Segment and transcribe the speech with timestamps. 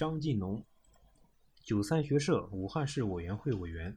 [0.00, 0.64] 张近农，
[1.62, 3.94] 九三学社武汉市委员会委员，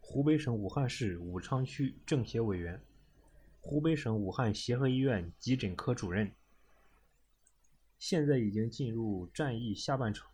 [0.00, 2.82] 湖北省武汉市武昌区政协委员，
[3.60, 6.32] 湖北省武汉协和医院急诊科主任。
[7.96, 10.28] 现在已经进入战役下半场，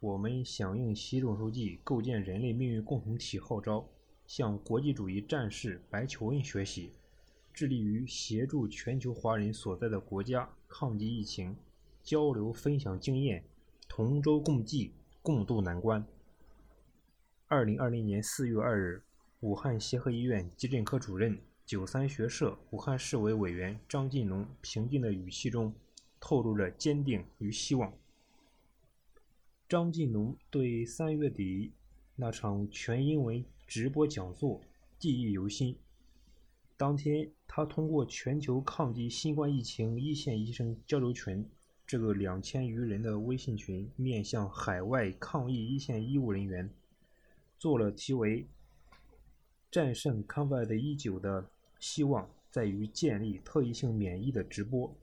[0.00, 3.88] 我们响应习总书记构建人类命运共同体号召，
[4.26, 6.90] 向国际主义战士白求恩学习，
[7.54, 11.54] 致力于协助全球华人所在的国家抗击疫情，
[12.02, 13.44] 交流分享经验，
[13.92, 16.06] 同舟共济，共度难关。
[17.48, 19.02] 二零二零年四月二日，
[19.40, 25.74] 武汉协和医院急诊科主任、九三学社武汉市委委员张近农平静的语气中。
[26.20, 27.92] 透露着坚定与希望。
[29.68, 31.72] 张近农对三月底
[32.14, 34.60] 那场全英文直播讲座
[34.98, 35.76] 记忆犹新。
[36.76, 41.44] 当天，他通过全球抗击新冠疫情一线医生交流群
[41.90, 46.70] 这个两千余人的微信群，面向海外抗疫一线医务人员，
[47.58, 48.46] 做了题为
[49.72, 54.94] “战胜 COVID-19 的希望在于建立特异性免疫”的直播。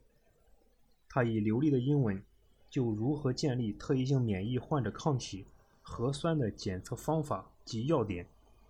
[1.09, 2.23] 他以流利的英文，
[2.69, 5.45] 就如何建立特异性免疫患者抗体、
[5.81, 8.25] 核酸的检测方法及要点、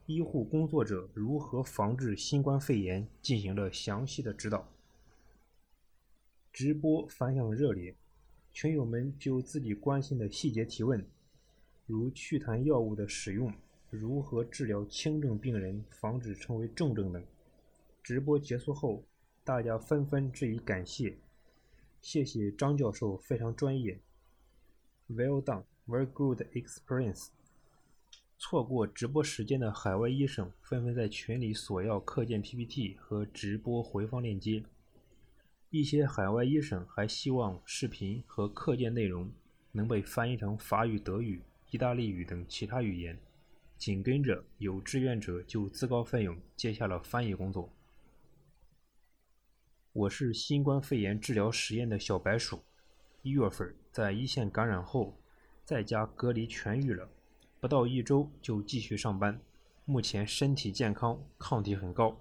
[0.08, 4.68] 医护工作者如何防治新冠肺炎进行了详细的指导。
[6.52, 7.96] 直播反响热烈，
[8.60, 11.06] 群友们就自己关心的细节提问，
[11.86, 13.54] 如祛痰药物的使用、
[13.92, 17.24] 如何治疗轻症病人、防止成为重症等。
[18.02, 19.04] 直播结束后，
[19.44, 21.20] 大家纷纷致以感谢。
[22.02, 24.00] 谢谢张教授，非常专业。
[25.08, 27.28] Well done, very good experience。
[28.40, 34.64] 错过直播时间的海外医生纷纷在群里索要课件 PPT 和直播回放链接。
[35.70, 39.30] 一些海外医生还希望视频和课件内容
[39.74, 43.20] 能被翻译成法语、德语、意大利语等其他语言。
[43.78, 47.70] 紧跟着，有志愿者就自告奋勇接下了翻译工作。
[49.92, 52.64] 我是新冠肺炎治疗实验的小白鼠，
[53.22, 55.18] 一月份在一线感染后，
[55.66, 57.10] 在家隔离痊愈了，
[57.60, 59.38] 不到一周就继续上班，
[59.84, 62.18] 目前身体健康，抗体很高。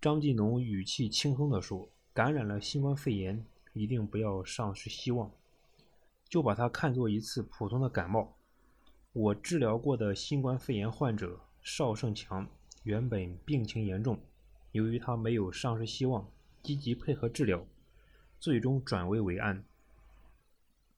[0.00, 5.30] 张继农语气轻松地说：“感染了新冠肺炎，一定不要丧失希望，
[6.28, 8.36] 就把它看作一次普通的感冒。
[9.12, 12.48] 我治疗过的新冠肺炎患者邵胜强，
[12.84, 14.20] 原本病情严重，
[14.70, 16.26] 由于他没有丧失希望。”
[16.64, 17.66] 积极配合治疗，
[18.40, 19.62] 最终转危为安。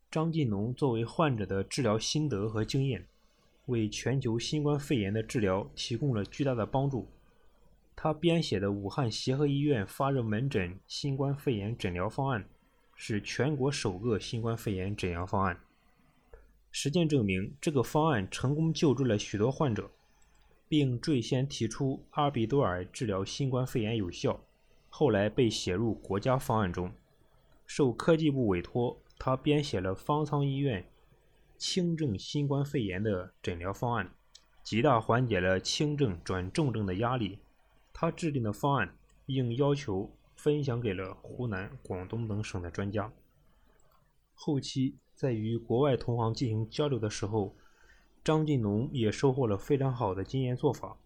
[0.08, 3.04] 张近农作为患者的治疗心得和经验，
[3.64, 7.08] 为全球新冠肺炎的治疗提供了巨大的帮助。
[7.98, 12.46] 他编写的武汉协和医院发热门诊新冠肺炎诊疗方案，
[12.94, 15.58] 是全国首个新冠肺炎诊疗方案。
[16.70, 19.90] 实践证明，这个方案成功救治了许多患者，
[20.68, 24.38] 并最先提出阿比多尔治疗新冠肺炎有效。
[24.90, 26.92] 后来被写入国家方案中。
[27.66, 30.86] 受科技部委托，他编写了方舱医院
[31.56, 34.12] 轻症新冠肺炎的诊疗方案，
[34.62, 37.38] 极大缓解了轻症转重症的压力。
[37.98, 43.10] 他制定的方案应要求分享给了湖南、广东等省的专家。
[44.34, 47.56] 后期在与国外同行进行交流的时候，
[48.22, 50.98] 张近农也收获了非常好的经验做法。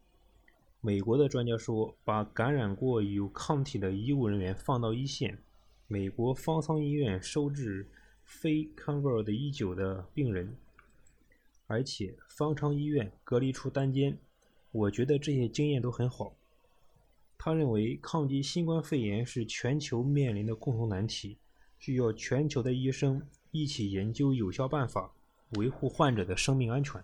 [0.80, 5.38] 美国的专家说，把感染过有抗体的医务人员放到一线，
[5.86, 7.86] 美国方舱医院收治
[8.24, 10.56] 非 COVID-19 的病人，
[11.68, 14.18] 而且方舱医院隔离出单间。
[14.72, 16.34] 我觉得这些经验都很好。
[17.42, 21.38] 他认为，抗击新冠肺炎是全球面临的共同难题，
[21.78, 25.10] 需要全球的医生一起研究有效办法，
[25.56, 27.02] 维护患者的生命安全。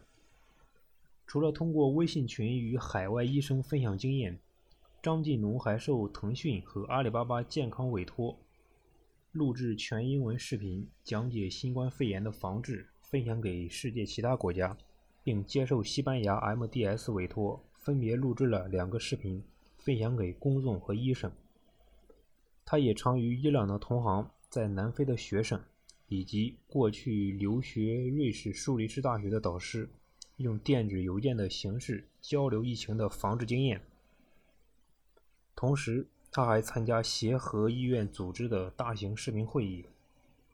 [1.27, 4.39] 除了通过微信群与海外医生分享经验，
[5.03, 8.39] 张近农还受腾讯和阿里巴巴健康委托，
[9.33, 14.77] 录制全英文视频讲解新冠肺炎的防治，分享给世界其他国家，
[15.25, 19.43] 并接受西班牙 MDS 委托，分别录制了两个视频，
[19.87, 21.31] 分享给公众和医生。
[22.65, 25.63] 他也常与伊朗的同行、在南非的学生，
[26.09, 29.89] 以及过去留学瑞士苏黎世大学的导师。
[30.39, 33.81] 用电子邮件的形式交流疫情的防治经验，
[35.55, 39.87] 同时他还参加协和医院组织的大型视频会议，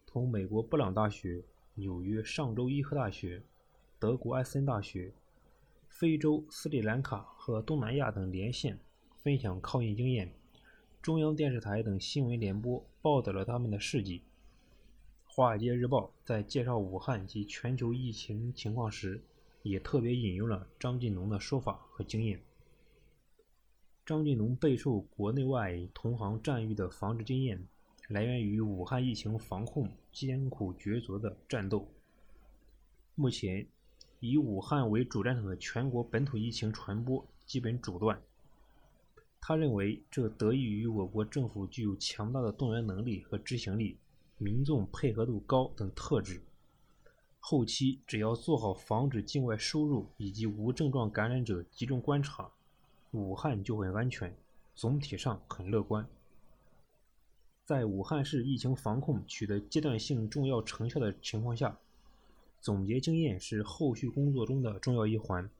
[0.06, 1.42] 同美国布朗大学、
[1.74, 3.42] 纽约上州医科大学、
[3.98, 5.12] 德国艾森大学、
[5.88, 8.78] 非洲斯里兰卡和东南亚等连线，
[9.22, 10.32] 分享抗疫经验。
[11.00, 14.22] 中央电视台等新闻联播报道了他们的事迹。
[15.24, 19.22] 华尔街日报》在介绍武汉及全球疫情情况时，
[19.62, 22.42] 也特别引用了张近农的说法和经验。
[24.04, 27.64] 张近农备受国内外同行赞誉的防治经验，
[28.08, 31.86] 来源于武汉疫情防控艰苦抉择的战斗。
[33.14, 33.64] 目前，
[34.18, 38.20] 以武汉为主战场的全国本土疫情传播基本阻断。
[39.44, 43.98] 他认为，这得益于我国政府具有强大的动员能力和执行力。
[44.38, 46.42] 民众配合度高等特质，
[47.40, 52.50] 后期只要做好防止境外输入以及无症状感染者集中观察，
[53.10, 54.32] 武汉就会安全。
[54.74, 56.08] 总体上很乐观。
[57.64, 61.78] 在武汉市疫情防控取得阶段性重要成效的情况下，
[62.60, 65.50] 总结经验是后续工作中的重要一环。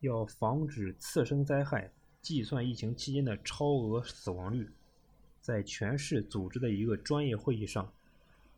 [0.00, 1.92] 要防止次生灾害，
[2.28, 4.68] 计算疫情期间的超额死亡率，
[5.40, 7.90] 在全市组织的一个专业会议上。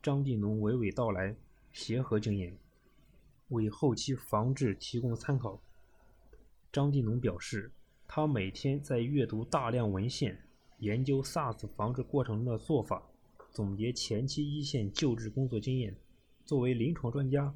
[0.02, 1.36] 张近农娓娓道来，
[1.70, 2.58] 协和经验，
[3.50, 5.62] 为后期防治提供参考。
[6.72, 7.70] 张近农表示，
[8.08, 10.36] 他每天在阅读大量文献，
[10.80, 13.00] 研究 SARS 防治过程中的做法，
[13.52, 15.94] 总结前期一线救治工作经验。
[16.44, 17.54] 作为临床专家，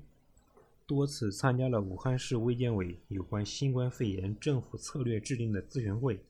[0.86, 6.20] 多次参加了武汉市卫健委有关新冠肺炎政府策略制定的咨询会，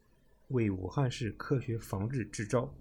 [0.48, 2.72] 为武汉市科学防治支招，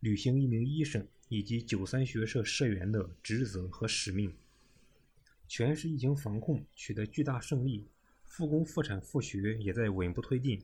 [0.00, 1.06] 履行一名医生。
[1.30, 4.32] 以及九三学社社员的职责和使命，
[5.48, 7.86] 全市疫情防控取得巨大胜利，
[8.24, 10.62] 复工复产复学也在稳步推进。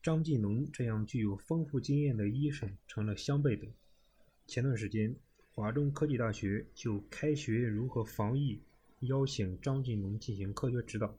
[0.00, 3.66] 张近农这样具有丰富经验的医生成了相背的。
[4.46, 5.14] 前段时间，
[5.50, 8.60] 华中科技大学就开学如何防疫，
[9.02, 11.14] 邀请张近农进行科学指导。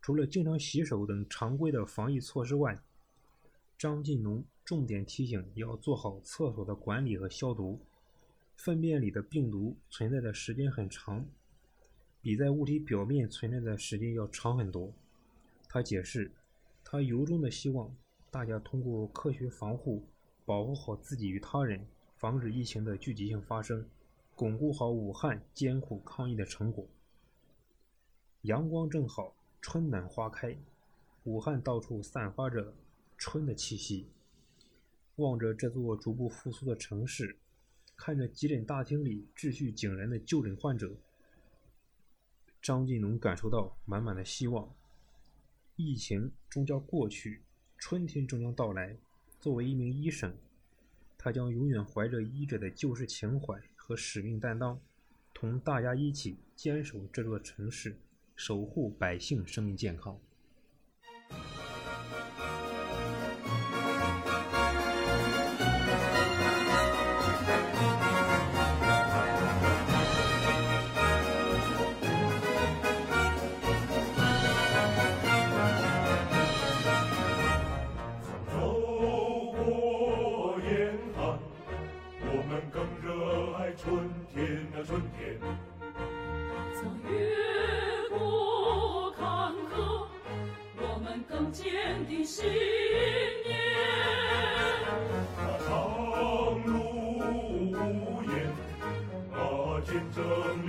[0.00, 2.80] 除了经常洗手等常规的防疫措施外，
[3.76, 4.44] 张近农。
[4.62, 7.80] 重点提醒要做好厕所的管理和消毒。
[8.54, 11.26] 粪便里的病毒存在的时间很长，
[12.20, 14.92] 比在物体表面存在的时间要长很多。
[15.68, 16.30] 他解释，
[16.84, 17.92] 他由衷的希望
[18.30, 20.04] 大家通过科学防护，
[20.44, 21.84] 保护好自己与他人，
[22.16, 23.84] 防止疫情的聚集性发生，
[24.40, 26.88] 巩固好武汉艰苦抗疫的成果。
[28.40, 30.56] 阳光正好，春暖花开，
[31.24, 32.72] 武汉到处散发着
[33.18, 34.06] 春的气息。
[35.16, 37.36] 望着这座逐步复苏的城市，
[37.96, 40.90] 看着急诊大厅里秩序井然的就诊患者，
[42.62, 44.66] 张近龙感受到满满的希望。
[45.76, 47.42] 疫情终将过去，
[47.76, 48.96] 春天终将到来。
[49.38, 50.34] 作为一名医生，
[51.18, 53.60] 他将永远怀着医者的救世情怀
[53.90, 54.80] 和使命担当，
[55.34, 57.96] 同大家一起坚守这座城市，
[58.36, 60.16] 守护百姓生命健康。
[87.10, 90.06] 越过坎坷，
[90.76, 93.50] 我们更坚定信念。
[95.36, 95.68] 啊，长
[96.66, 96.72] 路
[97.70, 98.32] 无言，
[99.32, 99.40] 啊，
[99.84, 100.18] 见证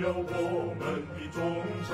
[0.00, 0.80] 了我们
[1.14, 1.38] 的忠
[1.86, 1.90] 诚。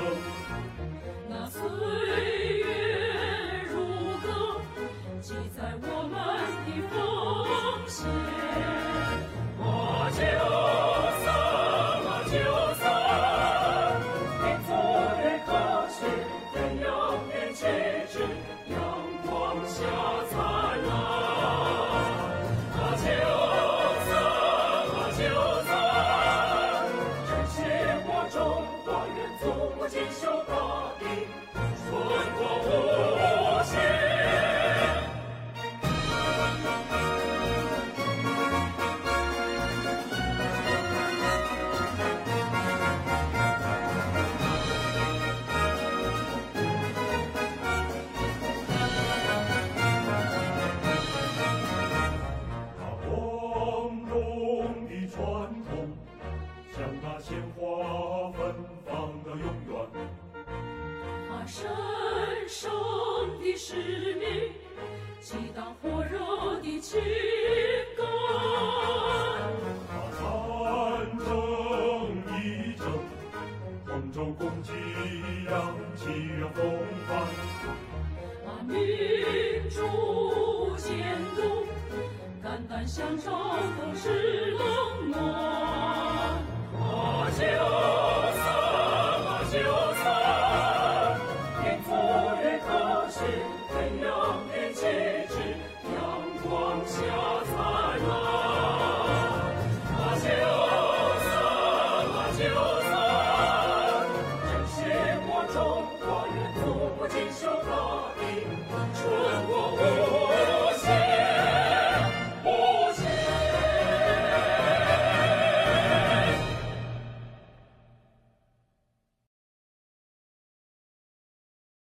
[63.58, 63.74] 使
[64.14, 64.52] 命，
[65.20, 67.00] 激荡火热的情
[67.96, 68.06] 感。
[69.90, 71.26] 啊战争
[72.38, 72.38] 一
[72.76, 72.86] 争，
[73.84, 74.70] 同舟共济
[75.50, 76.04] 扬起
[76.40, 76.62] 了风
[77.08, 77.10] 帆。
[78.46, 78.78] 啊民
[79.68, 79.76] 主
[80.76, 81.66] 监督，
[82.40, 84.77] 肝胆相照共失乐。